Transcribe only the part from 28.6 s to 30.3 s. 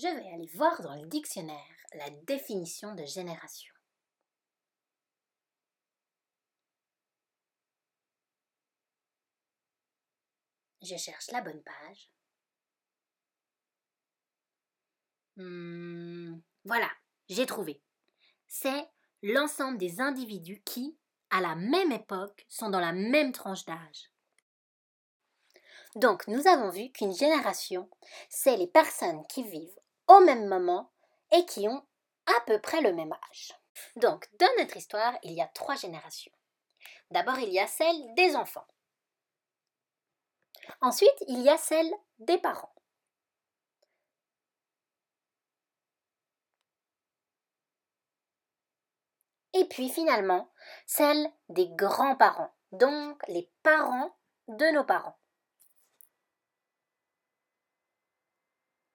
personnes qui vivent au